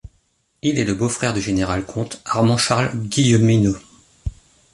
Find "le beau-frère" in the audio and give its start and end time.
0.83-1.31